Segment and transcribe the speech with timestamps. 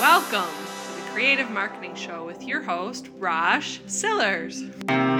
[0.00, 4.62] Welcome to the Creative Marketing Show with your host, Rosh Sillars.
[4.62, 5.10] Marketing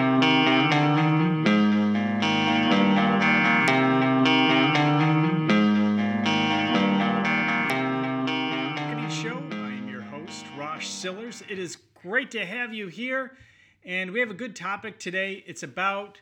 [9.11, 9.37] Show.
[9.51, 11.43] I am your host, Rosh Sillars.
[11.51, 13.33] It is great to have you here,
[13.85, 15.43] and we have a good topic today.
[15.45, 16.21] It's about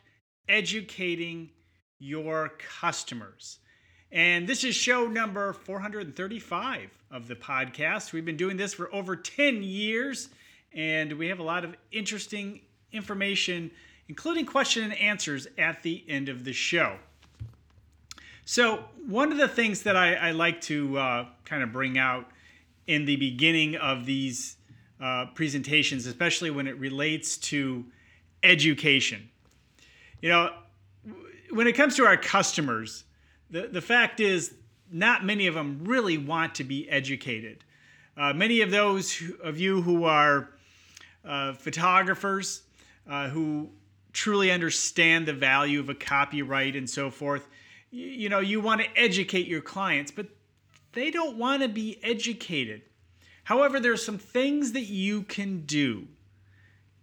[0.49, 1.51] educating
[1.99, 3.59] your customers.
[4.11, 8.13] And this is show number 435 of the podcast.
[8.13, 10.29] We've been doing this for over 10 years,
[10.73, 12.61] and we have a lot of interesting
[12.91, 13.71] information,
[14.07, 16.97] including question and answers at the end of the show.
[18.45, 22.29] So, one of the things that I, I like to uh, kind of bring out
[22.87, 24.55] in the beginning of these
[25.01, 27.85] uh, presentations, especially when it relates to
[28.43, 29.29] education,
[30.21, 30.53] you know,
[31.51, 33.03] when it comes to our customers,
[33.49, 34.53] the, the fact is,
[34.91, 37.63] not many of them really want to be educated.
[38.15, 40.49] Uh, many of those who, of you who are
[41.23, 42.63] uh, photographers,
[43.09, 43.69] uh, who
[44.13, 47.47] truly understand the value of a copyright and so forth,
[47.91, 50.27] you, you know, you want to educate your clients, but
[50.93, 52.81] they don't want to be educated.
[53.43, 56.07] However, there are some things that you can do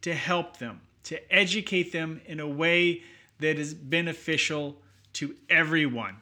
[0.03, 3.03] to help them, to educate them in a way
[3.39, 4.77] that is beneficial
[5.15, 6.17] to everyone.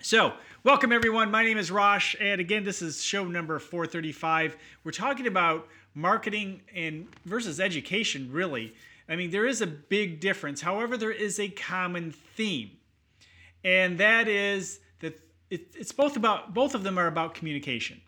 [0.00, 0.34] So,
[0.66, 1.30] welcome everyone.
[1.30, 4.56] My name is Rosh, and again, this is show number 435.
[4.82, 8.74] We're talking about marketing and versus education, really.
[9.08, 10.60] I mean, there is a big difference.
[10.60, 12.72] However, there is a common theme,
[13.62, 15.16] and that is that
[15.50, 18.00] it, it's both about both of them are about communication.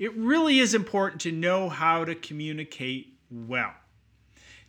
[0.00, 3.72] It really is important to know how to communicate well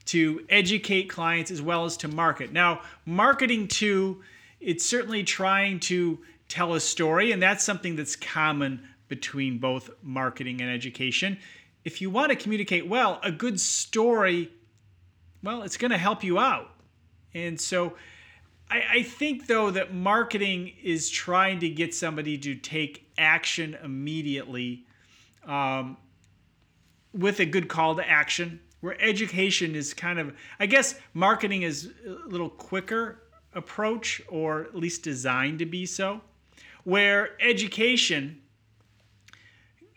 [0.06, 2.52] to educate clients as well as to market.
[2.52, 4.22] Now, marketing to
[4.64, 6.20] it's certainly trying to
[6.54, 11.38] tell a story, and that's something that's common between both marketing and education.
[11.84, 14.52] If you want to communicate well, a good story,
[15.42, 16.70] well, it's going to help you out.
[17.34, 17.96] And so
[18.70, 24.86] I, I think, though, that marketing is trying to get somebody to take action immediately
[25.48, 25.98] um,
[27.14, 31.92] with a good call to action where education is kind of i guess marketing is
[32.06, 33.24] a little quicker
[33.54, 36.20] approach or at least designed to be so
[36.84, 38.40] where education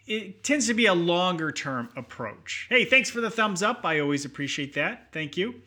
[0.06, 2.66] it tends to be a longer term approach.
[2.68, 3.84] Hey thanks for the thumbs up.
[3.84, 5.08] I always appreciate that.
[5.12, 5.62] Thank you.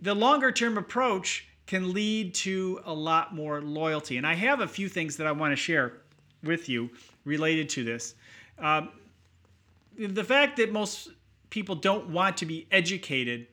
[0.00, 4.18] The longer term approach can lead to a lot more loyalty.
[4.18, 6.02] And i have a few things that i want to share
[6.42, 6.90] with you
[7.24, 8.14] related to this.
[8.58, 8.90] Um,
[9.96, 11.10] the fact that most
[11.50, 13.46] people don't want to be educated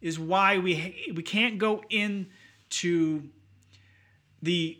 [0.00, 3.22] is why we we can't go into
[4.42, 4.78] the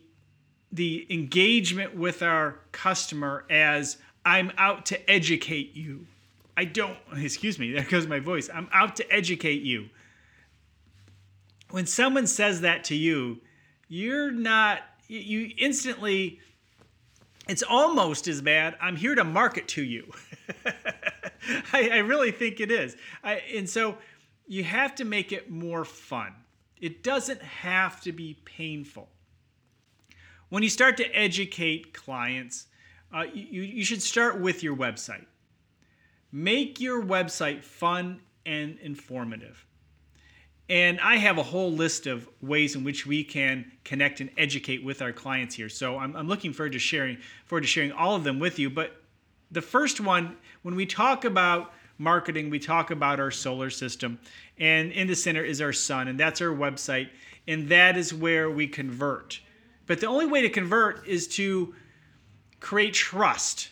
[0.76, 6.06] the engagement with our customer as I'm out to educate you.
[6.56, 8.48] I don't excuse me, there goes my voice.
[8.52, 9.88] I'm out to educate you.
[11.70, 13.40] When someone says that to you,
[13.88, 16.40] you're not you instantly
[17.48, 18.74] it's almost as bad.
[18.80, 20.10] I'm here to market to you.
[21.72, 22.96] I, I, really think it is.
[23.22, 23.98] I, and so
[24.48, 26.34] you have to make it more fun.
[26.80, 29.08] It doesn't have to be painful.
[30.48, 32.66] When you start to educate clients,
[33.12, 35.26] uh, you, you should start with your website.
[36.30, 39.64] Make your website fun and informative.
[40.68, 44.84] And I have a whole list of ways in which we can connect and educate
[44.84, 45.68] with our clients here.
[45.68, 48.68] So I'm, I'm looking forward to sharing forward to sharing all of them with you.
[48.70, 49.00] But
[49.50, 54.18] the first one, when we talk about marketing, we talk about our solar system,
[54.58, 57.08] and in the center is our sun, and that's our website,
[57.46, 59.40] and that is where we convert.
[59.86, 61.74] But the only way to convert is to
[62.60, 63.70] create trust.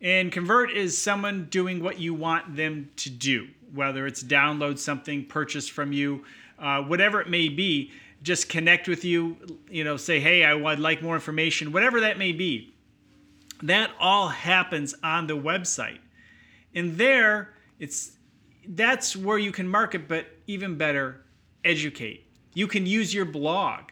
[0.00, 5.24] And convert is someone doing what you want them to do, whether it's download something,
[5.24, 6.24] purchase from you,
[6.58, 7.90] uh, whatever it may be.
[8.22, 9.36] Just connect with you,
[9.70, 12.74] you know, say, hey, I would like more information, whatever that may be.
[13.62, 15.98] That all happens on the website.
[16.74, 18.12] And there, it's
[18.68, 21.24] that's where you can market, but even better,
[21.64, 22.26] educate.
[22.54, 23.90] You can use your blog.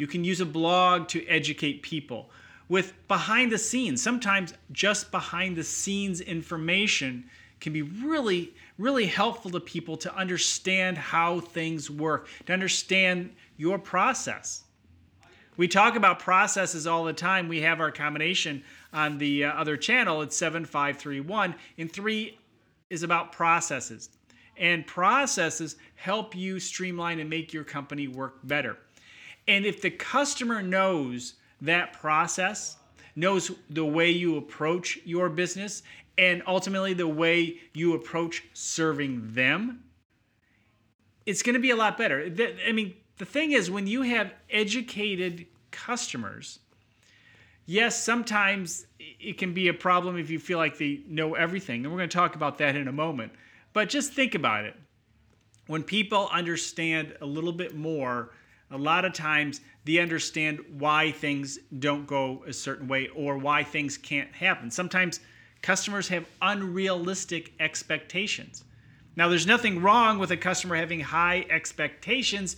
[0.00, 2.30] You can use a blog to educate people
[2.70, 4.02] with behind the scenes.
[4.02, 7.24] Sometimes just behind the scenes information
[7.60, 13.78] can be really, really helpful to people to understand how things work, to understand your
[13.78, 14.64] process.
[15.58, 17.46] We talk about processes all the time.
[17.46, 18.64] We have our combination
[18.94, 20.22] on the uh, other channel.
[20.22, 21.54] It's 7531.
[21.76, 22.38] And three
[22.88, 24.08] is about processes.
[24.56, 28.78] And processes help you streamline and make your company work better.
[29.48, 32.76] And if the customer knows that process,
[33.16, 35.82] knows the way you approach your business
[36.16, 39.82] and ultimately the way you approach serving them,
[41.26, 42.32] it's going to be a lot better.
[42.66, 46.58] I mean, the thing is, when you have educated customers,
[47.66, 51.84] yes, sometimes it can be a problem if you feel like they know everything.
[51.84, 53.32] And we're going to talk about that in a moment.
[53.72, 54.74] But just think about it.
[55.66, 58.30] When people understand a little bit more,
[58.70, 63.64] a lot of times they understand why things don't go a certain way or why
[63.64, 64.70] things can't happen.
[64.70, 65.20] Sometimes
[65.62, 68.64] customers have unrealistic expectations.
[69.16, 72.56] Now, there's nothing wrong with a customer having high expectations,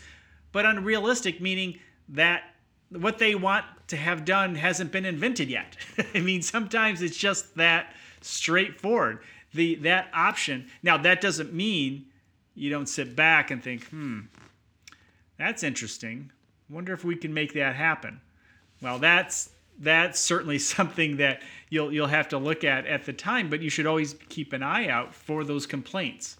[0.52, 1.78] but unrealistic meaning
[2.10, 2.44] that
[2.90, 5.76] what they want to have done hasn't been invented yet.
[6.14, 9.20] I mean, sometimes it's just that straightforward.
[9.54, 10.68] The that option.
[10.82, 12.06] Now, that doesn't mean
[12.54, 14.20] you don't sit back and think, "Hmm,
[15.38, 16.30] that's interesting.
[16.68, 18.20] Wonder if we can make that happen."
[18.80, 23.50] Well, that's that's certainly something that you'll you'll have to look at at the time,
[23.50, 26.36] but you should always keep an eye out for those complaints.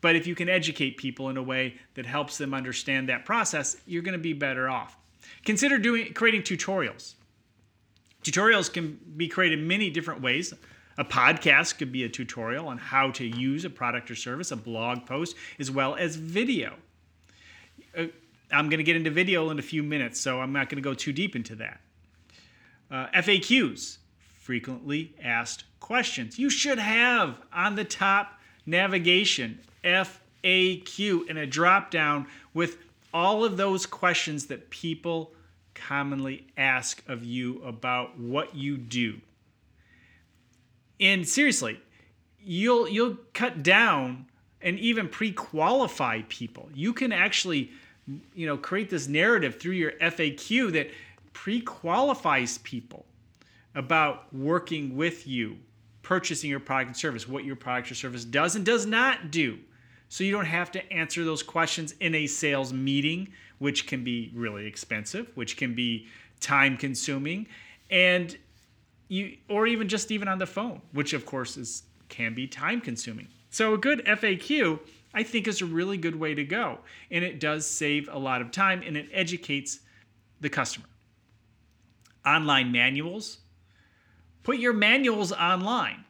[0.00, 3.76] But if you can educate people in a way that helps them understand that process,
[3.86, 4.96] you're going to be better off.
[5.44, 7.14] Consider doing creating tutorials.
[8.22, 10.52] Tutorials can be created many different ways.
[10.98, 14.56] A podcast could be a tutorial on how to use a product or service, a
[14.56, 16.74] blog post, as well as video.
[17.96, 18.06] Uh,
[18.52, 20.88] I'm going to get into video in a few minutes, so I'm not going to
[20.88, 21.80] go too deep into that.
[22.90, 23.98] Uh, FAQs,
[24.40, 26.38] frequently asked questions.
[26.38, 32.78] You should have on the top navigation FAQ in a drop down with
[33.12, 35.32] all of those questions that people
[35.74, 39.20] commonly ask of you about what you do.
[40.98, 41.80] And seriously,
[42.38, 44.26] you'll you'll cut down
[44.60, 46.68] and even pre-qualify people.
[46.74, 47.70] You can actually
[48.34, 50.90] you know create this narrative through your FAQ that
[51.32, 53.06] pre-qualifies people
[53.74, 55.56] about working with you,
[56.02, 59.58] purchasing your product and service, what your product or service does and does not do
[60.10, 63.28] so you don't have to answer those questions in a sales meeting,
[63.58, 66.08] which can be really expensive, which can be
[66.40, 67.46] time consuming,
[67.90, 68.36] and
[69.06, 72.80] you or even just even on the phone, which of course is can be time
[72.80, 73.28] consuming.
[73.50, 74.80] So a good FAQ
[75.12, 76.78] I think is a really good way to go,
[77.10, 79.80] and it does save a lot of time and it educates
[80.40, 80.86] the customer.
[82.24, 83.38] Online manuals.
[84.42, 86.04] Put your manuals online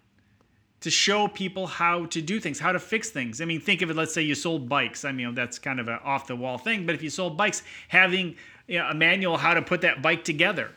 [0.80, 3.40] to show people how to do things, how to fix things.
[3.40, 5.04] I mean, think of it, let's say you sold bikes.
[5.04, 7.62] I mean, that's kind of an off the wall thing, but if you sold bikes,
[7.88, 8.36] having
[8.66, 10.70] you know, a manual how to put that bike together,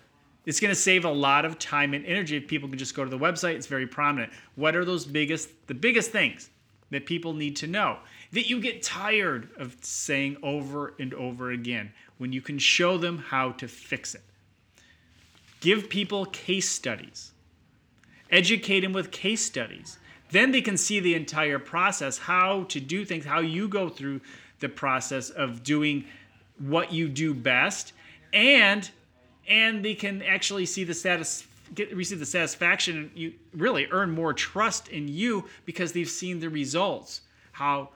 [0.46, 3.04] it's going to save a lot of time and energy if people can just go
[3.04, 3.56] to the website.
[3.56, 4.34] It's very prominent.
[4.56, 6.50] What are those biggest, the biggest things
[6.90, 8.00] that people need to know
[8.34, 13.18] that you get tired of saying over and over again when you can show them
[13.18, 14.24] how to fix it?
[15.62, 17.34] Give people case studies
[18.34, 20.00] educate them with case studies.
[20.32, 24.20] Then they can see the entire process, how to do things, how you go through
[24.60, 26.06] the process of doing
[26.58, 27.94] what you do best,
[28.34, 28.90] and
[29.48, 31.46] and they can actually see the status
[31.76, 36.50] get receive the satisfaction you really earn more trust in you because they've seen the
[36.50, 37.22] results
[37.52, 37.90] how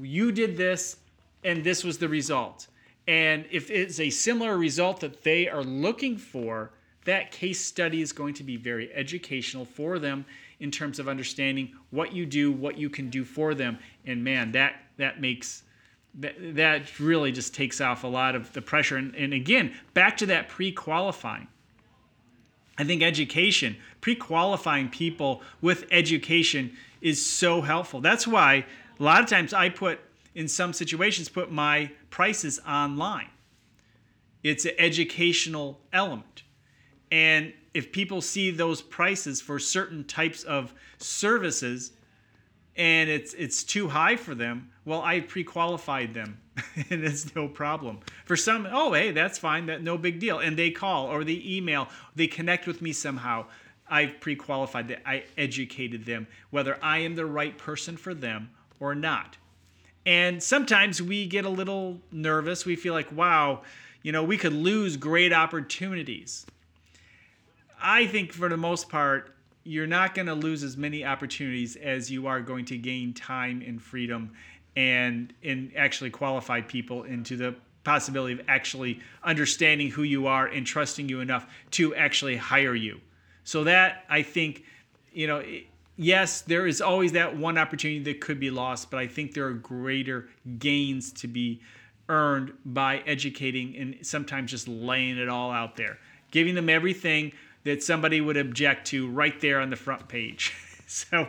[0.00, 0.96] you did this
[1.44, 2.68] and this was the result
[3.06, 6.70] and if it's a similar result that they are looking for
[7.04, 10.24] that case study is going to be very educational for them
[10.60, 13.78] in terms of understanding what you do, what you can do for them.
[14.06, 15.62] And man, that that makes
[16.14, 18.96] that, that really just takes off a lot of the pressure.
[18.96, 21.48] And, and again, back to that pre-qualifying.
[22.78, 28.00] I think education, pre-qualifying people with education is so helpful.
[28.00, 28.64] That's why
[28.98, 30.00] a lot of times I put
[30.34, 33.30] in some situations put my prices online.
[34.42, 36.42] It's an educational element.
[37.10, 41.92] And if people see those prices for certain types of services
[42.76, 46.40] and it's it's too high for them, well, I pre-qualified them
[46.90, 48.00] and it's no problem.
[48.24, 50.40] For some, oh, hey, that's fine, that no big deal.
[50.40, 53.46] And they call or they email, they connect with me somehow.
[53.86, 58.94] I've pre-qualified that I educated them whether I am the right person for them or
[58.94, 59.36] not.
[60.06, 62.66] And sometimes we get a little nervous.
[62.66, 63.62] We feel like, wow,
[64.02, 66.46] you know, we could lose great opportunities.
[67.80, 72.10] I think for the most part, you're not going to lose as many opportunities as
[72.10, 74.32] you are going to gain time and freedom
[74.76, 77.54] and and actually qualified people into the
[77.84, 83.00] possibility of actually understanding who you are and trusting you enough to actually hire you.
[83.44, 84.64] So that I think,
[85.12, 85.42] you know,
[85.96, 89.46] yes, there is always that one opportunity that could be lost, but I think there
[89.46, 91.60] are greater gains to be
[92.08, 95.98] earned by educating and sometimes just laying it all out there,
[96.30, 97.32] giving them everything
[97.64, 100.54] that somebody would object to right there on the front page.
[100.86, 101.28] so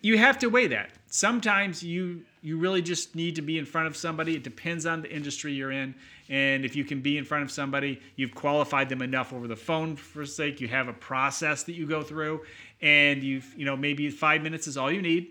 [0.00, 0.90] you have to weigh that.
[1.08, 4.36] Sometimes you you really just need to be in front of somebody.
[4.36, 5.94] It depends on the industry you're in.
[6.28, 9.56] And if you can be in front of somebody, you've qualified them enough over the
[9.56, 10.60] phone for sake.
[10.60, 12.42] You have a process that you go through,
[12.80, 15.28] and you've, you know, maybe five minutes is all you need.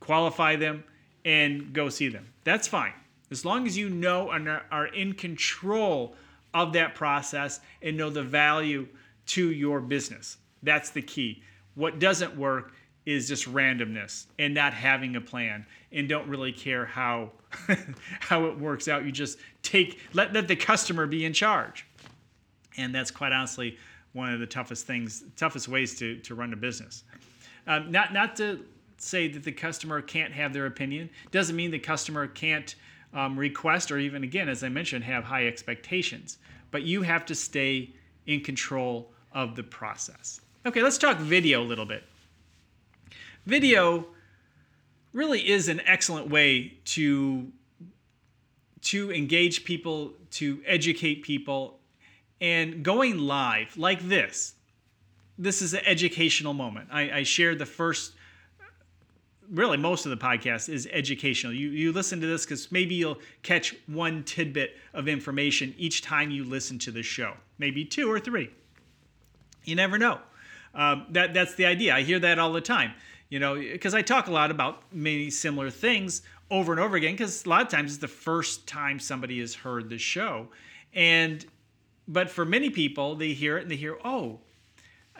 [0.00, 0.84] Qualify them
[1.24, 2.26] and go see them.
[2.44, 2.92] That's fine.
[3.30, 6.16] As long as you know and are in control
[6.52, 8.88] of that process and know the value
[9.26, 10.38] to your business.
[10.62, 11.42] That's the key.
[11.74, 12.72] What doesn't work
[13.06, 17.30] is just randomness and not having a plan and don't really care how
[18.20, 19.04] how it works out.
[19.04, 21.86] You just take let, let the customer be in charge.
[22.76, 23.78] And that's quite honestly
[24.12, 27.04] one of the toughest things, toughest ways to, to run a business.
[27.66, 28.64] Um, not not to
[28.98, 31.10] say that the customer can't have their opinion.
[31.30, 32.74] Doesn't mean the customer can't
[33.14, 36.38] um, request or even again, as I mentioned, have high expectations.
[36.70, 37.94] But you have to stay
[38.26, 40.40] in control of the process.
[40.66, 42.04] Okay, let's talk video a little bit.
[43.46, 44.06] Video
[45.12, 47.50] really is an excellent way to
[48.82, 51.79] to engage people, to educate people,
[52.40, 54.54] and going live like this.
[55.38, 56.88] This is an educational moment.
[56.90, 58.12] I, I shared the first
[59.50, 61.52] really most of the podcast is educational.
[61.52, 66.30] You you listen to this because maybe you'll catch one tidbit of information each time
[66.30, 68.50] you listen to the show, maybe two or three.
[69.64, 70.20] You never know.
[70.74, 71.94] Um, that that's the idea.
[71.94, 72.92] I hear that all the time.
[73.28, 77.14] You know, because I talk a lot about many similar things over and over again.
[77.14, 80.48] Because a lot of times it's the first time somebody has heard the show,
[80.94, 81.44] and
[82.08, 84.40] but for many people, they hear it and they hear, oh,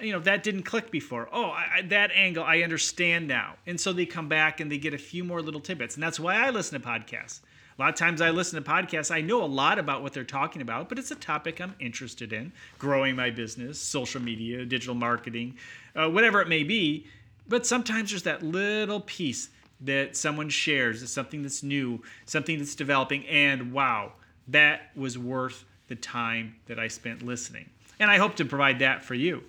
[0.02, 1.28] you know that didn't click before.
[1.32, 3.56] Oh I, that angle i understand now.
[3.66, 5.94] And so they come back and they get a few more little tidbits.
[5.94, 7.40] And that's why i listen to podcasts.
[7.78, 10.22] A lot of times I listen to podcasts, I know a lot about what they're
[10.22, 14.94] talking about, but it's a topic I'm interested in growing my business, social media, digital
[14.94, 15.56] marketing,
[15.96, 17.06] uh, whatever it may be.
[17.48, 19.48] But sometimes there's that little piece
[19.80, 24.12] that someone shares, something that's new, something that's developing, and wow,
[24.48, 27.68] that was worth the time that I spent listening.
[27.98, 29.42] And I hope to provide that for you.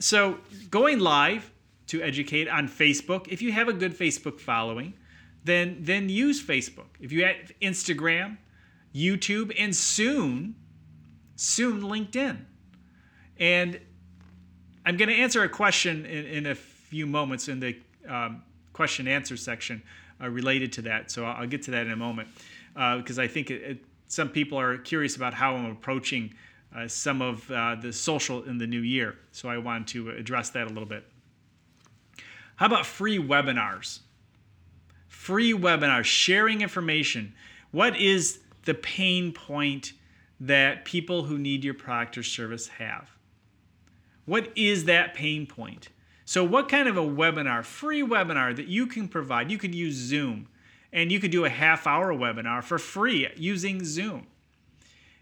[0.00, 0.38] So,
[0.70, 1.52] going live
[1.88, 4.94] to educate on Facebook, if you have a good Facebook following,
[5.44, 6.88] then then use Facebook.
[7.00, 8.38] If you have Instagram,
[8.94, 10.56] YouTube, and soon,
[11.36, 12.38] soon LinkedIn.
[13.38, 13.80] And
[14.84, 17.76] I'm going to answer a question in, in, a few moments in the
[18.08, 19.82] um, question answer section
[20.20, 21.10] uh, related to that.
[21.10, 22.28] So I'll, get to that in a moment
[22.74, 26.34] because uh, I think it, it, some people are curious about how I'm approaching
[26.74, 29.16] uh, some of uh, the social in the new year.
[29.32, 31.04] So I want to address that a little bit.
[32.56, 34.00] How about free webinars?
[35.28, 37.34] free webinar sharing information.
[37.70, 39.92] What is the pain point
[40.40, 43.10] that people who need your product or service have?
[44.24, 45.88] What is that pain point?
[46.24, 49.50] So, what kind of a webinar, free webinar that you can provide?
[49.50, 50.48] You could use Zoom
[50.92, 54.26] and you could do a half hour webinar for free using Zoom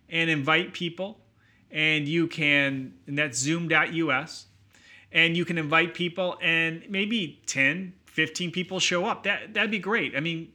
[0.08, 1.18] and invite people.
[1.70, 4.46] And you can, and that's zoom.us,
[5.10, 9.24] and you can invite people, and maybe 10, 15 people show up.
[9.24, 10.16] That that'd be great.
[10.16, 10.52] I mean,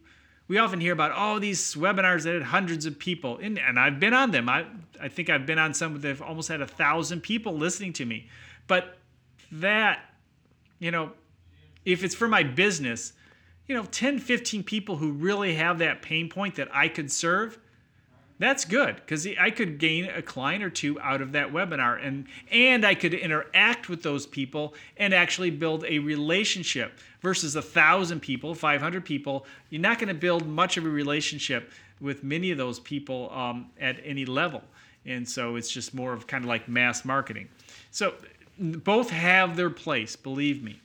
[0.47, 3.99] we often hear about oh these webinars that had hundreds of people, and, and I've
[3.99, 4.47] been on them.
[4.49, 4.65] I
[5.01, 8.05] I think I've been on some that have almost had a thousand people listening to
[8.05, 8.29] me.
[8.67, 8.97] But
[9.51, 9.99] that,
[10.79, 11.11] you know,
[11.85, 13.13] if it's for my business,
[13.67, 17.57] you know, 10, 15 people who really have that pain point that I could serve,
[18.41, 22.25] that's good because I could gain a client or two out of that webinar and
[22.51, 28.21] and I could interact with those people and actually build a relationship versus a thousand
[28.21, 29.45] people, 500 people.
[29.69, 33.69] You're not going to build much of a relationship with many of those people um,
[33.79, 34.63] at any level,
[35.05, 37.47] and so it's just more of kind of like mass marketing.
[37.91, 38.15] So
[38.57, 40.81] both have their place, believe me.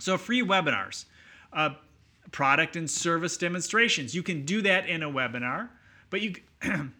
[0.00, 1.04] So free webinars,
[1.54, 1.70] uh,
[2.32, 4.14] product and service demonstrations.
[4.14, 5.68] You can do that in a webinar,
[6.10, 6.34] but you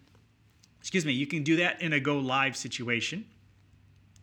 [0.79, 3.25] excuse me, you can do that in a go live situation.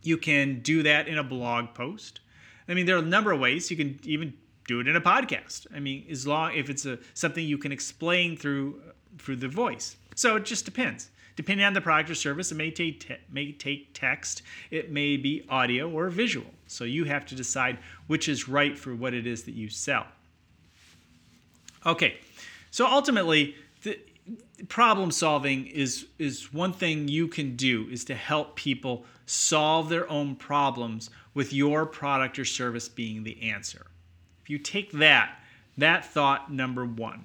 [0.02, 2.20] You can do that in a blog post.
[2.68, 3.70] I mean, there are a number of ways.
[3.70, 4.34] You can even
[4.66, 5.66] do it in a podcast.
[5.74, 8.80] I mean, as long if it's a something you can explain through
[9.18, 9.96] through the voice.
[10.14, 11.10] So it just depends.
[11.34, 15.16] Depending on the product or service, it may take te- may take text, it may
[15.16, 16.46] be audio or visual.
[16.66, 20.06] So you have to decide which is right for what it is that you sell.
[21.84, 22.18] Okay,
[22.70, 23.98] so ultimately, the,
[24.68, 30.08] problem solving is is one thing you can do is to help people solve their
[30.10, 33.86] own problems with your product or service being the answer.
[34.42, 35.38] If you take that,
[35.78, 37.24] that thought number 1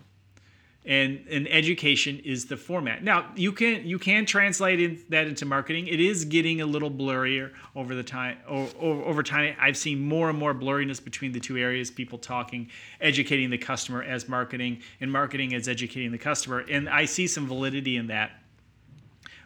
[0.87, 3.03] and, and education is the format.
[3.03, 5.87] Now you can you can translate in, that into marketing.
[5.87, 8.37] It is getting a little blurrier over the time.
[8.47, 11.91] Over, over time, I've seen more and more blurriness between the two areas.
[11.91, 12.69] People talking,
[13.01, 16.59] educating the customer as marketing, and marketing as educating the customer.
[16.59, 18.31] And I see some validity in that.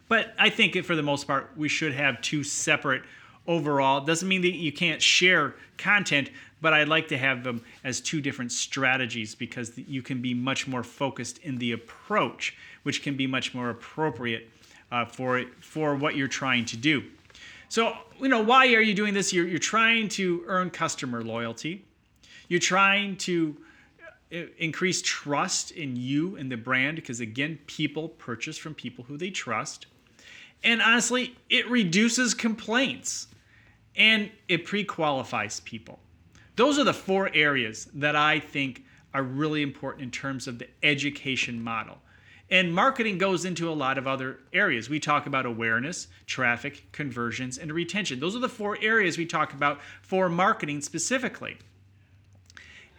[0.08, 3.02] But I think for the most part, we should have two separate
[3.48, 4.00] overall.
[4.00, 6.30] Doesn't mean that you can't share content,
[6.62, 10.66] but I'd like to have them as two different strategies because you can be much
[10.66, 14.48] more focused in the approach, which can be much more appropriate
[14.90, 17.02] uh, for for what you're trying to do.
[17.68, 19.32] So, you know, why are you doing this?
[19.32, 21.86] You're, you're trying to earn customer loyalty.
[22.48, 23.56] You're trying to
[24.30, 29.16] uh, increase trust in you and the brand because, again, people purchase from people who
[29.16, 29.86] they trust.
[30.62, 33.28] And honestly, it reduces complaints
[33.96, 35.98] and it pre qualifies people.
[36.56, 40.68] Those are the four areas that I think are really important in terms of the
[40.82, 41.98] education model.
[42.50, 44.90] And marketing goes into a lot of other areas.
[44.90, 48.20] We talk about awareness, traffic, conversions, and retention.
[48.20, 51.56] Those are the four areas we talk about for marketing specifically.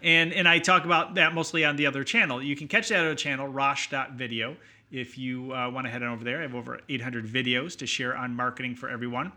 [0.02, 2.42] And, and I talk about that mostly on the other channel.
[2.42, 4.58] You can catch that other channel, rosh.video,
[4.92, 6.40] if you uh, want to head on over there.
[6.40, 9.32] I have over 800 videos to share on marketing for everyone.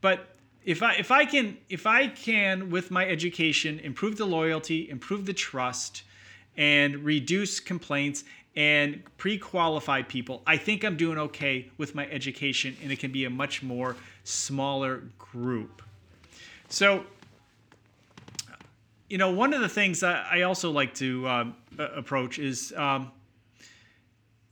[0.00, 4.88] But if I if I can if I can with my education improve the loyalty,
[4.88, 6.02] improve the trust,
[6.56, 12.92] and reduce complaints and pre-qualify people, I think I'm doing okay with my education, and
[12.92, 15.82] it can be a much more smaller group.
[16.68, 17.04] So,
[19.08, 23.10] you know, one of the things I also like to um, approach is um,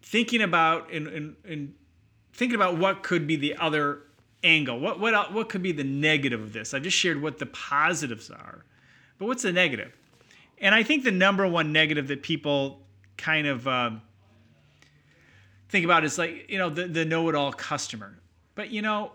[0.02, 1.74] thinking about and, and, and
[2.32, 4.02] thinking about what could be the other
[4.42, 4.78] angle?
[4.78, 6.74] What what what could be the negative of this?
[6.74, 8.64] I've just shared what the positives are,
[9.18, 9.96] but what's the negative?
[10.58, 12.82] And I think the number one negative that people
[13.16, 13.90] kind of uh,
[15.68, 18.18] think about is like you know the the know-it-all customer.
[18.54, 19.12] But you know,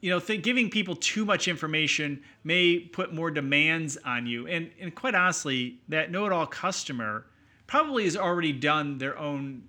[0.00, 4.46] you know, th- giving people too much information may put more demands on you.
[4.46, 7.26] And and quite honestly, that know-it-all customer
[7.66, 9.62] probably has already done their own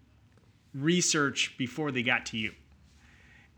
[0.74, 2.52] research before they got to you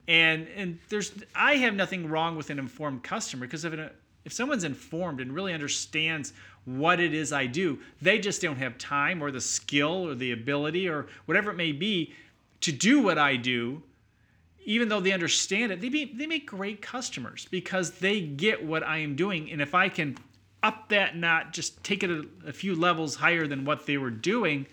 [0.07, 3.89] and and there's I have nothing wrong with an informed customer because if an,
[4.23, 6.33] if someone's informed and really understands
[6.65, 10.31] what it is I do, they just don't have time or the skill or the
[10.31, 12.13] ability or whatever it may be
[12.61, 13.83] to do what I do.
[14.67, 18.81] Even though they understand it, they be, they make great customers because they get what
[18.81, 19.51] I am doing.
[19.51, 20.17] And if I can
[20.63, 24.09] up that not just take it a, a few levels higher than what they were
[24.09, 24.65] doing,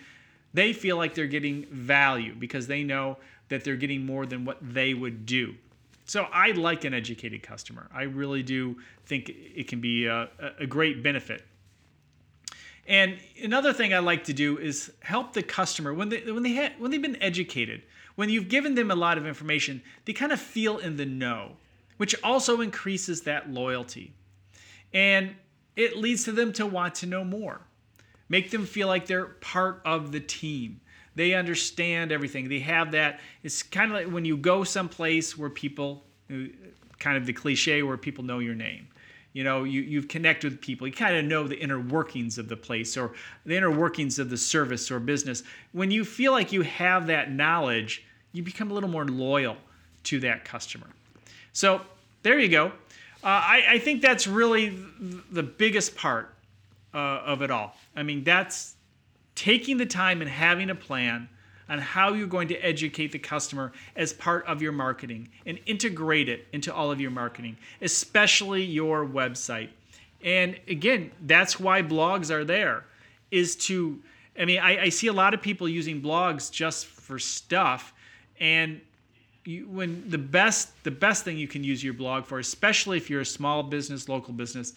[0.55, 3.18] they feel like they're getting value because they know
[3.53, 5.55] that they're getting more than what they would do.
[6.07, 7.88] So I like an educated customer.
[7.95, 11.45] I really do think it can be a, a great benefit.
[12.87, 16.57] And another thing I like to do is help the customer when they when they
[16.57, 17.83] ha- when they've been educated,
[18.17, 21.53] when you've given them a lot of information, they kind of feel in the know,
[21.99, 24.12] which also increases that loyalty.
[24.93, 25.37] And
[25.77, 27.61] it leads to them to want to know more.
[28.29, 30.81] Make them feel like they're part of the team.
[31.14, 32.48] They understand everything.
[32.48, 33.20] They have that.
[33.42, 36.05] It's kind of like when you go someplace where people,
[36.98, 38.88] kind of the cliche where people know your name.
[39.33, 40.87] You know, you, you've connected with people.
[40.87, 43.12] You kind of know the inner workings of the place or
[43.46, 45.42] the inner workings of the service or business.
[45.72, 49.57] When you feel like you have that knowledge, you become a little more loyal
[50.05, 50.87] to that customer.
[51.53, 51.81] So
[52.22, 52.66] there you go.
[53.25, 54.77] Uh, I, I, think that's really
[55.31, 56.35] the biggest part
[56.92, 57.77] uh, of it all.
[57.94, 58.75] I mean, that's
[59.35, 61.29] taking the time and having a plan
[61.68, 66.29] on how you're going to educate the customer as part of your marketing and integrate
[66.29, 69.71] it into all of your marketing, especially your website.
[70.23, 72.85] And again, that's why blogs are there,
[73.31, 74.01] is to,
[74.38, 77.92] I mean, I, I see a lot of people using blogs just for stuff.
[78.38, 78.81] And
[79.45, 83.09] you, when the best, the best thing you can use your blog for, especially if
[83.09, 84.75] you're a small business, local business,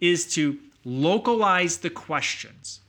[0.00, 2.80] is to localize the questions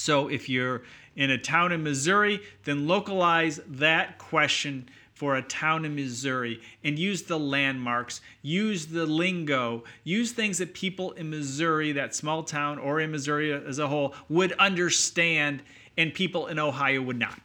[0.00, 0.82] so if you're
[1.14, 6.98] in a town in Missouri, then localize that question for a town in Missouri and
[6.98, 12.78] use the landmarks, use the lingo, use things that people in Missouri, that small town,
[12.78, 15.62] or in Missouri as a whole, would understand
[15.98, 17.38] and people in Ohio would not.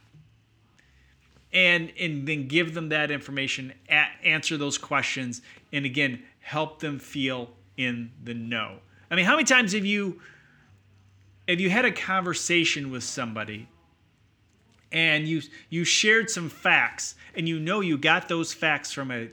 [1.52, 3.74] And, and then give them that information,
[4.24, 5.42] answer those questions,
[5.72, 8.76] and again, help them feel in the know.
[9.10, 10.20] I mean, how many times have you
[11.46, 13.68] if you had a conversation with somebody
[14.92, 19.28] and you you shared some facts and you know you got those facts from a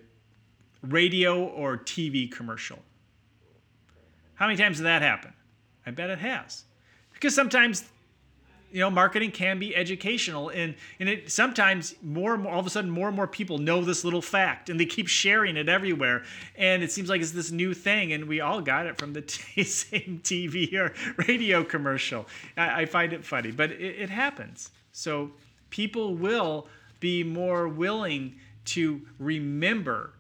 [0.81, 2.79] radio or TV commercial.
[4.35, 5.33] How many times did that happen?
[5.85, 6.65] I bet it has.
[7.13, 7.83] Because sometimes
[8.73, 12.65] you know marketing can be educational and and it sometimes more and more all of
[12.65, 15.69] a sudden more and more people know this little fact and they keep sharing it
[15.69, 16.23] everywhere
[16.57, 19.21] and it seems like it's this new thing and we all got it from the
[19.21, 20.91] t- same tv or
[21.27, 22.27] radio commercial.
[22.57, 24.71] I, I find it funny but it, it happens.
[24.91, 25.31] So
[25.69, 26.67] people will
[26.99, 30.13] be more willing to remember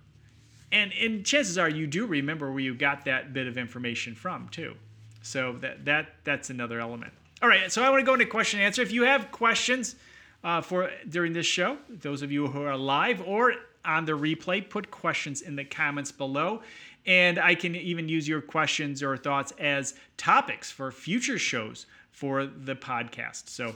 [0.71, 4.47] and and chances are you do remember where you got that bit of information from
[4.49, 4.75] too.
[5.23, 7.13] So that that that's another element
[7.43, 8.81] all right, so I want to go into question and answer.
[8.81, 9.97] If you have questions
[10.45, 14.67] uh, for during this show, those of you who are live or on the replay,
[14.67, 16.61] put questions in the comments below.
[17.05, 22.45] And I can even use your questions or thoughts as topics for future shows for
[22.45, 23.49] the podcast.
[23.49, 23.75] So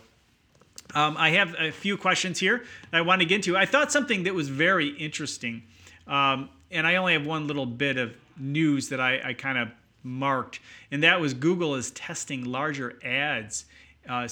[0.96, 3.58] um, I have a few questions here that I want to get into.
[3.58, 5.64] I thought something that was very interesting,
[6.08, 9.68] um, and I only have one little bit of news that I, I kind of
[10.08, 10.60] marked,
[10.92, 13.66] and that was Google is testing larger ads.
[14.08, 14.28] Uh,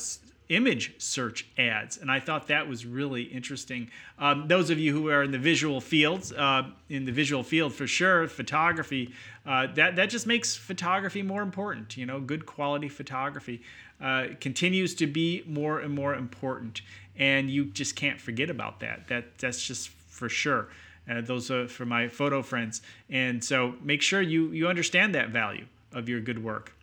[0.50, 1.98] image search ads.
[1.98, 3.90] And I thought that was really interesting.
[4.20, 7.74] Um, those of you who are in the visual fields, uh, in the visual field
[7.74, 9.14] for sure, photography,
[9.46, 11.98] uh, that, that just makes photography more important.
[11.98, 13.62] You know, good quality photography
[14.00, 16.82] uh, continues to be more and more important.
[17.18, 19.08] And you just can't forget about that.
[19.08, 20.68] That That's just for sure.
[21.10, 22.82] Uh, those are for my photo friends.
[23.10, 26.74] And so make sure you, you understand that value of your good work.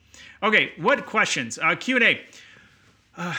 [0.42, 1.58] Okay, what questions?
[1.58, 2.20] Uh, Q&A.
[3.16, 3.34] Uh,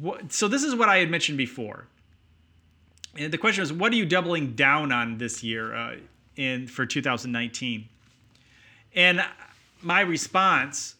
[0.00, 1.86] what, so this is what I had mentioned before.
[3.16, 5.96] And the question is, what are you doubling down on this year uh,
[6.36, 7.88] in for 2019?
[8.94, 9.24] And
[9.82, 10.96] my response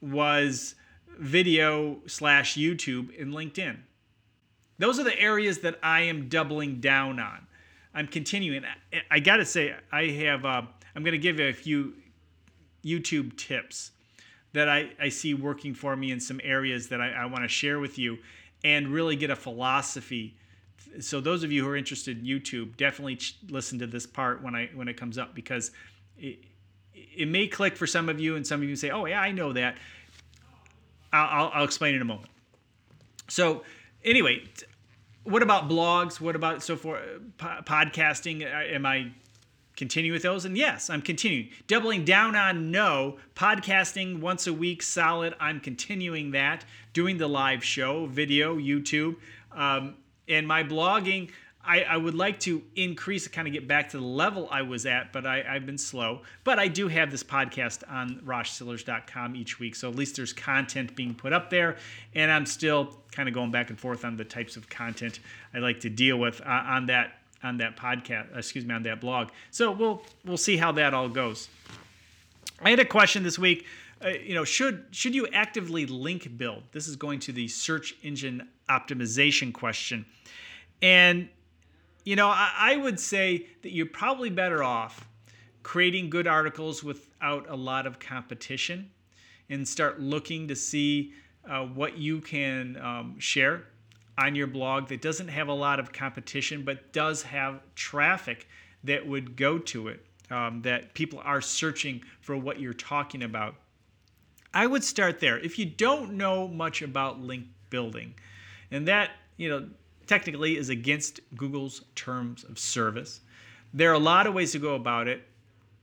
[0.00, 0.74] was
[1.18, 3.78] video slash YouTube and LinkedIn.
[4.78, 7.47] Those are the areas that I am doubling down on.
[7.98, 8.64] I'm continuing.
[8.64, 10.44] I, I got to say, I have.
[10.44, 10.62] Uh,
[10.94, 11.94] I'm to give you a few
[12.84, 13.90] YouTube tips
[14.52, 17.48] that I, I see working for me in some areas that I, I want to
[17.48, 18.18] share with you
[18.62, 20.36] and really get a philosophy.
[21.00, 24.44] So those of you who are interested in YouTube, definitely ch- listen to this part
[24.44, 25.72] when I when it comes up because
[26.16, 26.38] it,
[26.94, 29.32] it may click for some of you and some of you say, oh yeah, I
[29.32, 29.76] know that.
[31.12, 32.30] I'll, I'll, I'll explain in a moment.
[33.28, 33.64] So
[34.04, 34.44] anyway,
[35.28, 36.20] what about blogs?
[36.20, 37.00] What about so for
[37.38, 38.42] podcasting?
[38.42, 39.12] Uh, am I
[39.76, 40.44] continue with those?
[40.46, 41.50] And yes, I'm continuing.
[41.66, 43.18] Doubling down on no.
[43.34, 45.34] Podcasting once a week, solid.
[45.38, 46.64] I'm continuing that.
[46.94, 49.16] Doing the live show, video, YouTube.
[49.52, 49.96] Um,
[50.28, 51.30] and my blogging,
[51.68, 54.86] I, I, would like to increase, kind of get back to the level I was
[54.86, 56.22] at, but I, have been slow.
[56.42, 59.76] But I do have this podcast on roshsillars.com each week.
[59.76, 61.76] So at least there's content being put up there.
[62.14, 65.20] And I'm still kind of going back and forth on the types of content
[65.52, 69.00] I like to deal with uh, on that on that podcast excuse me on that
[69.00, 71.48] blog so we'll we'll see how that all goes
[72.62, 73.64] i had a question this week
[74.04, 77.94] uh, you know should should you actively link build this is going to the search
[78.02, 80.04] engine optimization question
[80.82, 81.28] and
[82.08, 85.06] you know, I, I would say that you're probably better off
[85.62, 88.90] creating good articles without a lot of competition
[89.50, 91.12] and start looking to see
[91.46, 93.64] uh, what you can um, share
[94.16, 98.48] on your blog that doesn't have a lot of competition but does have traffic
[98.84, 103.54] that would go to it, um, that people are searching for what you're talking about.
[104.54, 105.38] I would start there.
[105.38, 108.14] If you don't know much about link building,
[108.70, 109.68] and that, you know,
[110.08, 113.20] technically is against Google's terms of service.
[113.72, 115.22] There are a lot of ways to go about it.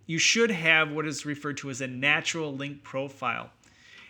[0.08, 3.50] You should have what is referred to as a natural link profile.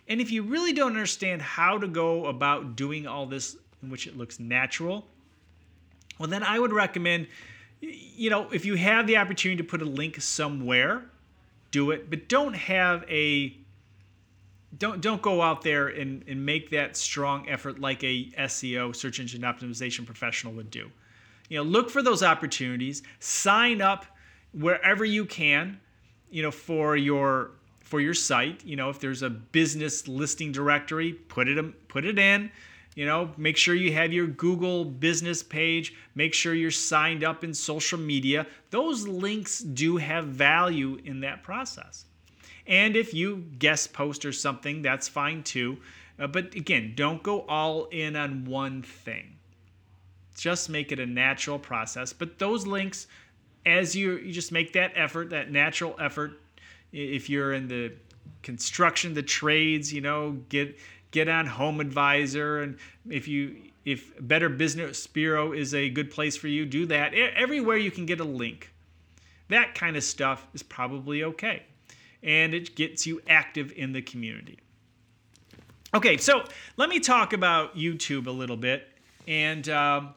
[0.08, 4.08] And if you really don't understand how to go about doing all this in which
[4.08, 5.06] it looks natural,
[6.20, 7.28] well, then I would recommend,
[7.82, 11.04] you know, if you have the opportunity to put a link somewhere,
[11.72, 13.56] do it, but don't have a
[14.78, 19.20] don't don't go out there and, and make that strong effort like a SEO search
[19.20, 20.92] engine optimization professional would do.
[21.50, 24.06] You know, look for those opportunities, sign up
[24.54, 25.80] wherever you can,
[26.30, 28.66] you know, for your for your site.
[28.66, 32.52] You know, if there's a business listing directory, put it put it in.
[32.96, 35.94] You know, make sure you have your Google business page.
[36.16, 38.48] Make sure you're signed up in social media.
[38.70, 42.06] Those links do have value in that process.
[42.68, 45.78] And if you guest post or something, that's fine too.
[46.20, 49.36] Uh, but again, don't go all in on one thing.
[50.36, 52.12] Just make it a natural process.
[52.14, 53.08] But those links,
[53.66, 56.34] as you, you just make that effort, that natural effort,
[56.92, 57.94] if you're in the
[58.42, 60.78] construction, the trades, you know, get
[61.12, 62.78] get on Home Advisor, and
[63.10, 67.14] if you if Better Business Bureau is a good place for you, do that.
[67.14, 68.72] Everywhere you can get a link,
[69.50, 71.64] that kind of stuff is probably okay
[72.26, 74.58] and it gets you active in the community.
[75.94, 76.44] Okay, so
[76.76, 78.90] let me talk about YouTube a little bit.
[79.28, 80.14] And um,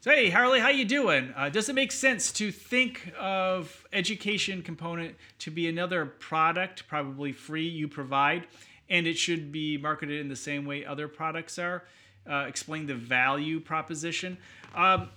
[0.00, 1.32] so, hey, Harley, how you doing?
[1.34, 7.32] Uh, does it make sense to think of education component to be another product, probably
[7.32, 8.46] free, you provide,
[8.90, 11.84] and it should be marketed in the same way other products are?
[12.28, 14.36] Uh, explain the value proposition.
[14.74, 15.08] Um,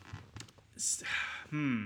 [1.50, 1.86] hmm.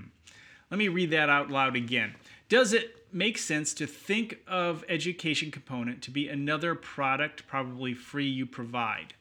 [0.70, 2.14] Let me read that out loud again.
[2.48, 8.28] Does it make sense to think of education component to be another product, probably free,
[8.28, 9.14] you provide?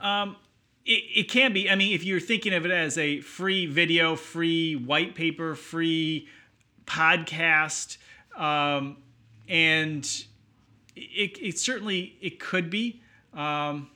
[0.00, 0.36] Um,
[0.84, 1.68] it, it can be.
[1.70, 6.28] I mean, if you're thinking of it as a free video, free white paper, free
[6.86, 7.96] podcast,
[8.36, 8.98] um,
[9.48, 10.04] and
[10.94, 13.02] it, it certainly it could be.
[13.34, 13.90] Um,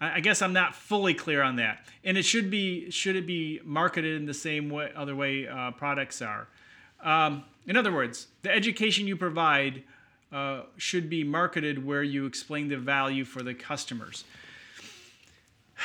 [0.00, 1.84] I guess I'm not fully clear on that.
[2.04, 5.72] And it should be should it be marketed in the same way other way uh,
[5.72, 6.46] products are.
[7.02, 9.84] Um, in other words, the education you provide
[10.32, 14.24] uh, should be marketed where you explain the value for the customers.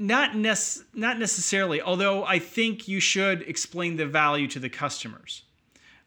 [0.00, 5.42] Not, nec- not necessarily, although I think you should explain the value to the customers.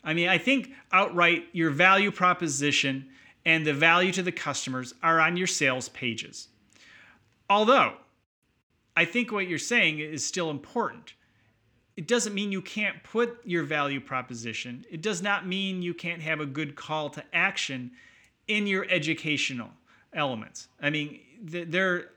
[0.02, 3.10] I mean, I think outright your value proposition
[3.44, 6.48] and the value to the customers are on your sales pages.
[7.50, 7.96] Although,
[8.96, 11.14] I think what you're saying is still important.
[12.02, 14.88] It doesn't mean you can't put your value proposition.
[14.90, 17.92] It does not mean you can't have a good call to action
[18.48, 19.70] in your educational
[20.12, 20.68] elements.
[20.82, 22.10] I mean, there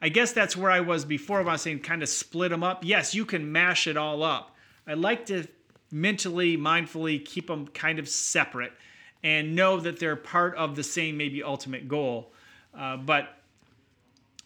[0.00, 2.62] I guess that's where I was before when I was saying kind of split them
[2.62, 2.84] up.
[2.84, 4.54] Yes, you can mash it all up.
[4.86, 5.48] I like to
[5.90, 8.72] mentally, mindfully keep them kind of separate
[9.24, 12.30] and know that they're part of the same maybe ultimate goal.
[12.72, 13.36] Uh, but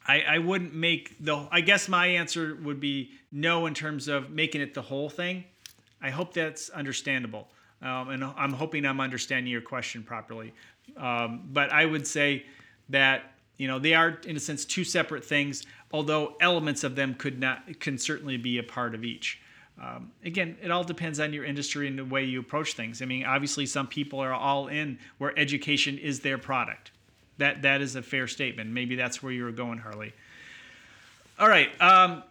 [0.06, 1.46] I, I wouldn't make the.
[1.52, 5.44] I guess my answer would be no in terms of making it the whole thing.
[6.00, 7.48] I hope that's understandable,
[7.82, 10.52] um, and I'm hoping I'm understanding your question properly.
[10.96, 12.44] Um, but I would say
[12.88, 17.14] that you know they are in a sense two separate things, although elements of them
[17.14, 19.40] could not can certainly be a part of each.
[19.80, 23.00] Um, again, it all depends on your industry and the way you approach things.
[23.00, 26.90] I mean, obviously, some people are all in where education is their product.
[27.38, 28.70] That that is a fair statement.
[28.70, 30.12] Maybe that's where you were going, Harley.
[31.38, 32.24] All right, um,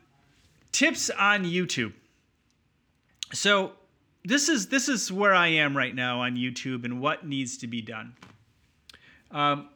[0.77, 1.91] tips on YouTube.
[3.33, 3.71] So
[4.23, 7.67] this is this is where I am right now on YouTube and what needs to
[7.67, 8.13] be done.
[9.31, 9.69] Um,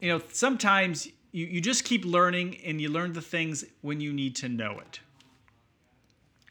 [0.00, 4.14] you know, sometimes you, you just keep learning and you learn the things when you
[4.14, 5.00] need to know it.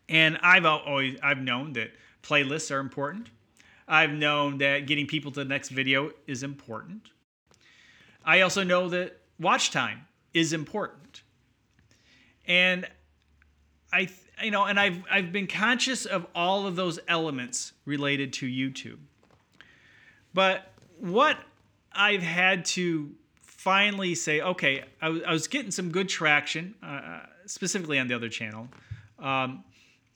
[0.07, 1.89] And I've always I've known that
[2.21, 3.31] playlists are important.
[3.87, 7.09] I've known that getting people to the next video is important.
[8.23, 11.23] I also know that watch time is important.
[12.47, 12.87] And
[13.95, 14.09] I
[14.43, 18.99] you know, and I've I've been conscious of all of those elements related to YouTube.
[20.33, 21.37] But what
[21.93, 27.21] I've had to finally say, okay, I, w- I was getting some good traction, uh,
[27.45, 28.67] specifically on the other channel.
[29.17, 29.63] Um,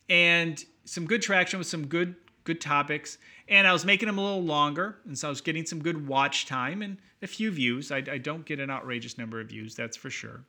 [0.09, 4.21] and some good traction with some good good topics and i was making them a
[4.23, 7.91] little longer and so i was getting some good watch time and a few views
[7.91, 10.41] i, I don't get an outrageous number of views that's for sure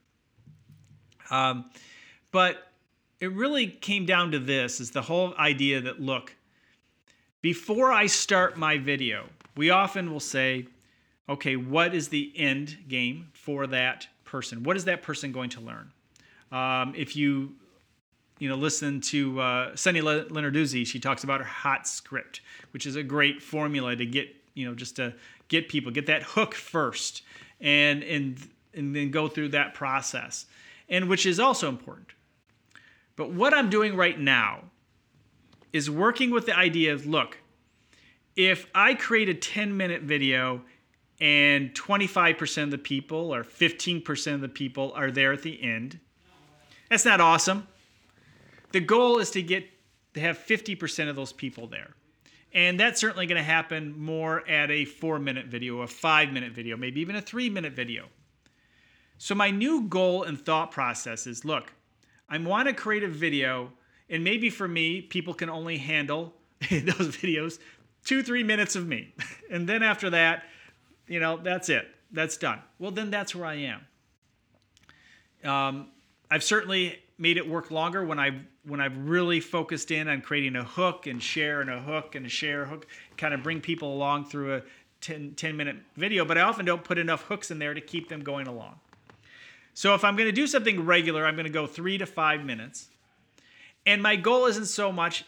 [1.31, 1.71] um,
[2.33, 2.70] but
[3.21, 6.35] it really came down to this is the whole idea that look
[7.43, 10.67] before i start my video we often will say
[11.29, 15.61] okay what is the end game for that person what is that person going to
[15.61, 15.91] learn
[16.53, 17.55] um, if you
[18.41, 20.85] you know, listen to uh, Sunny Lenarduzzi.
[20.87, 22.41] She talks about her hot script,
[22.73, 25.15] which is a great formula to get, you know, just to
[25.49, 27.23] get people get that hook first,
[27.61, 30.47] and and and then go through that process,
[30.89, 32.09] and which is also important.
[33.21, 34.63] But what I'm doing right now
[35.75, 37.37] is working with the idea of look,
[38.35, 40.63] if I create a 10 minute video
[41.21, 46.01] and 25% of the people or 15% of the people are there at the end,
[46.89, 47.69] that's not awesome
[48.73, 49.69] the goal is to get
[50.15, 51.95] to have 50% of those people there.
[52.53, 56.53] And that's certainly going to happen more at a four minute video, a five minute
[56.53, 58.07] video, maybe even a three minute video.
[59.19, 61.73] So, my new goal and thought process is look,
[62.31, 63.73] I want to create a video,
[64.09, 66.33] and maybe for me, people can only handle
[66.71, 67.59] those videos
[68.05, 69.15] two, three minutes of me.
[69.51, 70.45] And then after that,
[71.09, 71.89] you know, that's it.
[72.13, 72.61] That's done.
[72.79, 73.75] Well, then that's where I
[75.43, 75.51] am.
[75.51, 75.89] Um,
[76.31, 80.55] I've certainly made it work longer when I when I've really focused in on creating
[80.55, 83.93] a hook and share and a hook and a share hook, kind of bring people
[83.93, 84.63] along through a
[85.01, 88.09] 10, 10 minute video, but I often don't put enough hooks in there to keep
[88.09, 88.79] them going along.
[89.75, 92.45] So if I'm going to do something regular, I'm going to go three to five
[92.45, 92.89] minutes.
[93.87, 95.25] And my goal isn't so much,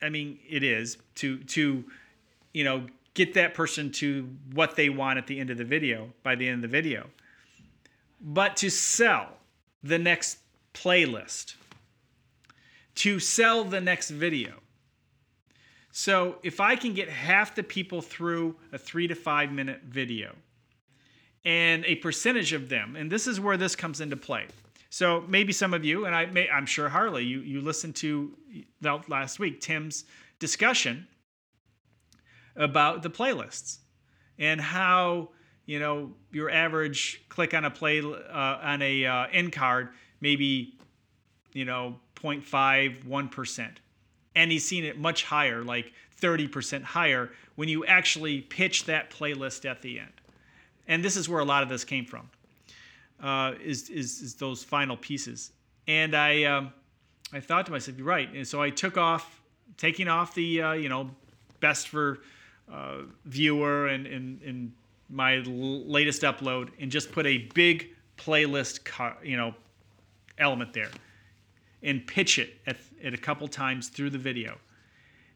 [0.00, 1.84] I mean, it is to to,
[2.52, 6.10] you know, get that person to what they want at the end of the video
[6.22, 7.10] by the end of the video,
[8.20, 9.28] but to sell
[9.82, 10.38] the next
[10.72, 11.54] playlist,
[12.94, 14.54] to sell the next video.
[15.90, 20.34] So if I can get half the people through a three to five minute video,
[21.44, 24.46] and a percentage of them, and this is where this comes into play.
[24.90, 28.32] So maybe some of you, and I may, I'm sure Harley, you you listened to
[29.08, 30.04] last week Tim's
[30.38, 31.06] discussion
[32.56, 33.78] about the playlists
[34.38, 35.30] and how
[35.66, 40.74] you know your average click on a play uh, on a uh, end card maybe
[41.52, 43.68] you know 0.5 1%
[44.34, 49.68] and he's seen it much higher like 30% higher when you actually pitch that playlist
[49.68, 50.12] at the end
[50.92, 52.28] and this is where a lot of this came from
[53.22, 55.52] uh, is, is, is those final pieces.
[55.88, 56.72] And i um,
[57.32, 58.32] i thought to myself you're right.
[58.32, 59.40] And so i took off
[59.78, 61.10] taking off the uh, you know
[61.60, 62.20] best for
[62.70, 64.72] uh, viewer and, and,
[65.10, 68.80] my latest upload and just put a big playlist
[69.22, 69.54] you know
[70.38, 70.88] element there
[71.82, 74.56] and pitch it at, at a couple times through the video.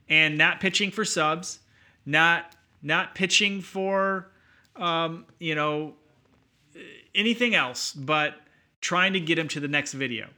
[0.09, 1.59] And not pitching for subs
[2.07, 4.31] not not pitching for
[4.79, 5.95] um, you know
[7.15, 8.35] anything else but
[8.81, 10.29] trying to get them to the next video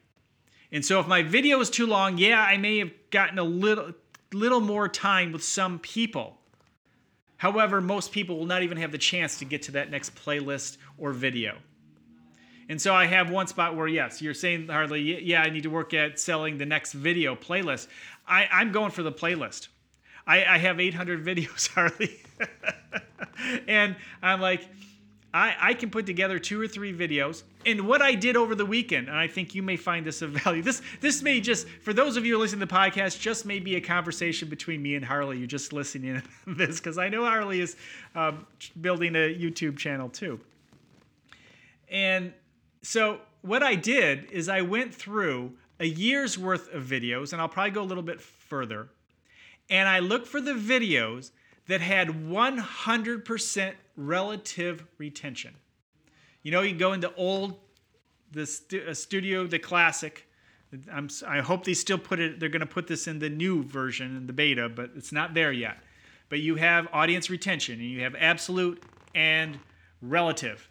[0.71, 3.93] and so if my video is too long yeah i may have gotten a little
[4.33, 6.39] little more time with some people
[7.39, 10.77] However, most people will not even have the chance to get to that next playlist
[10.99, 11.57] or video.
[12.69, 15.71] And so I have one spot where, yes, you're saying, Harley, yeah, I need to
[15.71, 17.87] work at selling the next video playlist.
[18.27, 19.69] I, I'm going for the playlist.
[20.27, 22.21] I, I have 800 videos, Harley.
[23.69, 24.69] and I'm like,
[25.33, 27.43] I, I can put together two or three videos.
[27.67, 30.31] And what I did over the weekend, and I think you may find this of
[30.31, 30.63] value.
[30.63, 33.77] This this may just for those of you listening to the podcast, just may be
[33.77, 35.39] a conversation between me and Harley.
[35.39, 37.77] You're just listening to this because I know Harley is
[38.15, 38.47] um,
[38.81, 40.41] building a YouTube channel too.
[41.91, 42.33] And
[42.83, 47.49] so what I did is I went through a year's worth of videos, and I'll
[47.49, 48.89] probably go a little bit further.
[49.71, 51.31] And I looked for the videos
[51.69, 55.55] that had 100% relative retention.
[56.43, 57.57] You know, you go into old,
[58.33, 60.27] the stu- uh, studio, the classic.
[60.93, 63.63] I'm, I hope they still put it, they're going to put this in the new
[63.63, 65.79] version, in the beta, but it's not there yet.
[66.31, 68.83] But you have audience retention, and you have absolute
[69.15, 69.59] and
[70.03, 70.69] relative.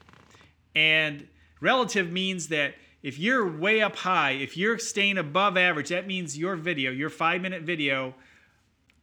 [0.76, 1.28] And
[1.62, 6.38] relative means that if you're way up high, if you're staying above average, that means
[6.38, 8.16] your video, your five minute video,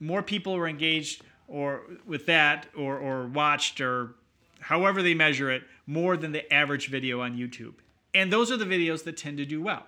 [0.00, 4.14] more people are engaged or with that or, or watched or
[4.60, 7.74] however they measure it more than the average video on YouTube.
[8.14, 9.86] And those are the videos that tend to do well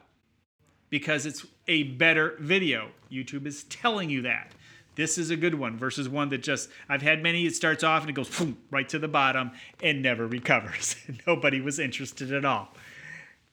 [0.90, 2.90] because it's a better video.
[3.10, 4.52] YouTube is telling you that.
[4.96, 8.00] This is a good one versus one that just, I've had many, it starts off
[8.00, 10.96] and it goes boom, right to the bottom and never recovers.
[11.26, 12.72] Nobody was interested at all.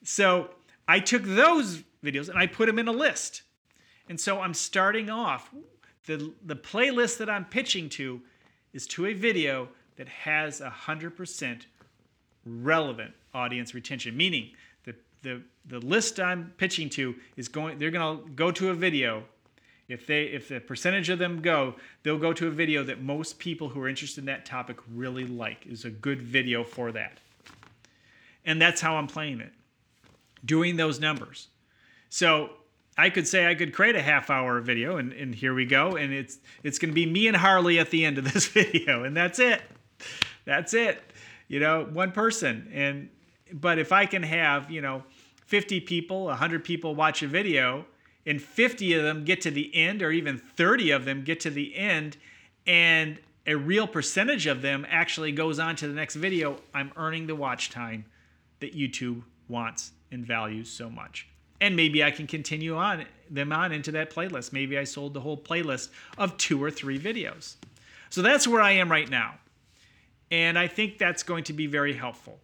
[0.02, 0.50] So
[0.88, 3.42] I took those videos and I put them in a list.
[4.08, 5.50] And so I'm starting off
[6.06, 8.20] the, the playlist that I'm pitching to
[8.72, 11.62] is to a video that has 100%
[12.44, 14.50] relevant audience retention, meaning
[14.84, 18.74] the, the, the list I'm pitching to is going, they're going to go to a
[18.74, 19.24] video.
[19.88, 23.38] If they, if the percentage of them go, they'll go to a video that most
[23.38, 25.66] people who are interested in that topic really like.
[25.66, 27.18] Is a good video for that.
[28.46, 29.52] And that's how I'm playing it,
[30.44, 31.48] doing those numbers.
[32.08, 32.50] So
[32.96, 35.96] I could say I could create a half hour video and, and here we go.
[35.96, 39.16] And it's it's gonna be me and Harley at the end of this video, and
[39.16, 39.62] that's it.
[40.44, 41.02] That's it.
[41.48, 42.70] You know, one person.
[42.72, 43.08] And
[43.52, 45.02] but if I can have, you know,
[45.46, 47.84] 50 people, 100 people watch a video,
[48.26, 51.50] and 50 of them get to the end, or even 30 of them get to
[51.50, 52.16] the end,
[52.66, 57.26] and a real percentage of them actually goes on to the next video, I'm earning
[57.26, 58.06] the watch time
[58.60, 61.28] that YouTube wants and values so much
[61.60, 64.52] and maybe I can continue on them on into that playlist.
[64.52, 65.88] Maybe I sold the whole playlist
[66.18, 67.56] of two or three videos.
[68.10, 69.34] So that's where I am right now.
[70.30, 72.38] And I think that's going to be very helpful.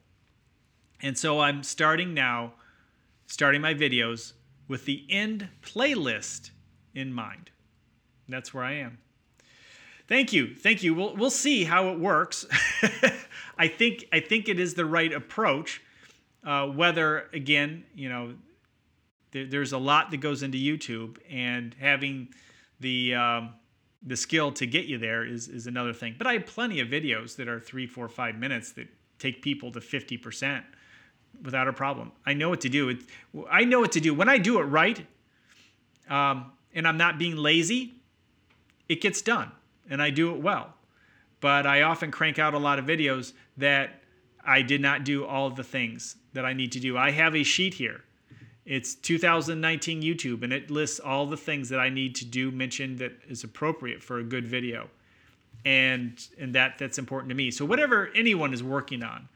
[1.03, 2.53] And so I'm starting now,
[3.27, 4.33] starting my videos
[4.69, 6.51] with the end playlist
[6.95, 7.51] in mind.
[8.29, 8.99] That's where I am.
[10.09, 10.55] Thank you.
[10.55, 10.95] Thank you.
[10.95, 12.45] We'll, we'll see how it works.
[13.59, 15.83] I think I think it is the right approach.
[16.43, 18.35] Uh, whether again, you know,
[19.33, 22.29] there, there's a lot that goes into YouTube, and having
[22.81, 23.55] the um,
[24.03, 26.15] the skill to get you there is is another thing.
[26.19, 29.73] But I have plenty of videos that are three, four, five minutes that take people
[29.73, 30.65] to fifty percent
[31.43, 32.13] without a problem.
[32.27, 32.89] I know what to do.
[32.89, 32.99] It,
[33.51, 35.07] I know what to do when I do it right,
[36.09, 37.95] um, and I'm not being lazy.
[38.89, 39.53] It gets done,
[39.89, 40.75] and I do it well.
[41.41, 44.03] but I often crank out a lot of videos that
[44.45, 46.97] I did not do all the things that I need to do.
[46.97, 48.05] I have a sheet here.
[48.71, 52.99] It's 2019 YouTube, and it lists all the things that I need to do, mention
[52.99, 54.89] that is appropriate for a good video,
[55.65, 57.51] and and that that's important to me.
[57.51, 59.29] So whatever anyone is working on,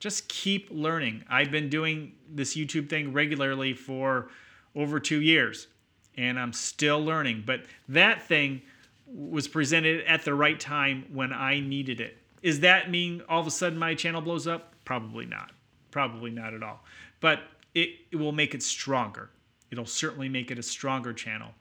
[0.00, 1.22] just keep learning.
[1.30, 4.26] I've been doing this YouTube thing regularly for
[4.74, 5.68] over two years,
[6.16, 7.44] and I'm still learning.
[7.46, 8.60] But that thing
[9.06, 12.18] was presented at the right time when I needed it.
[12.42, 14.74] Is that mean all of a sudden my channel blows up?
[14.84, 15.52] Probably not.
[15.92, 16.82] Probably not at all.
[17.20, 17.42] But
[17.74, 19.30] it, it will make it stronger.
[19.70, 21.52] It'll certainly make it a stronger channel.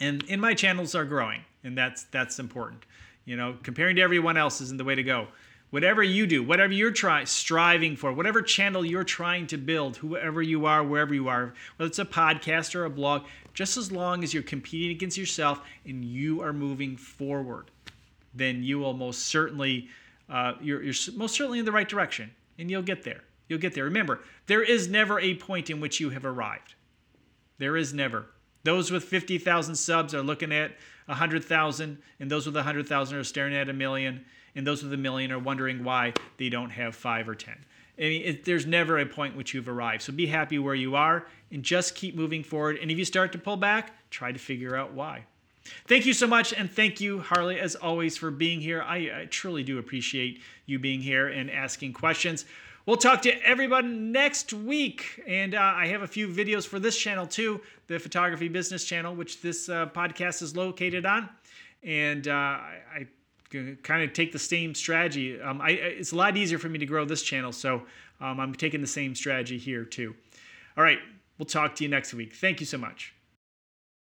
[0.00, 2.84] And and my channels are growing, and that's that's important.
[3.24, 5.28] You know, comparing to everyone else isn't the way to go.
[5.70, 10.40] Whatever you do, whatever you're trying striving for, whatever channel you're trying to build, whoever
[10.40, 14.24] you are, wherever you are, whether it's a podcast or a blog, just as long
[14.24, 17.70] as you're competing against yourself and you are moving forward,
[18.32, 19.88] then you will most certainly
[20.30, 23.20] uh, you're, you're most certainly in the right direction, and you'll get there.
[23.48, 23.84] You'll get there.
[23.84, 26.74] Remember, there is never a point in which you have arrived.
[27.58, 28.26] There is never.
[28.64, 30.72] Those with 50,000 subs are looking at
[31.06, 34.24] 100,000, and those with 100,000 are staring at a million,
[34.54, 37.54] and those with a million are wondering why they don't have five or 10.
[37.98, 40.02] I mean, it, there's never a point which you've arrived.
[40.02, 42.78] So be happy where you are and just keep moving forward.
[42.80, 45.24] And if you start to pull back, try to figure out why.
[45.86, 48.82] Thank you so much, and thank you, Harley, as always, for being here.
[48.82, 52.44] I, I truly do appreciate you being here and asking questions.
[52.88, 55.22] We'll talk to everybody next week.
[55.26, 59.14] And uh, I have a few videos for this channel too, the Photography Business Channel,
[59.14, 61.28] which this uh, podcast is located on.
[61.82, 62.80] And uh, I,
[63.52, 65.38] I kind of take the same strategy.
[65.38, 67.82] Um, I, it's a lot easier for me to grow this channel, so
[68.22, 70.14] um, I'm taking the same strategy here too.
[70.74, 70.98] All right,
[71.36, 72.36] we'll talk to you next week.
[72.36, 73.12] Thank you so much.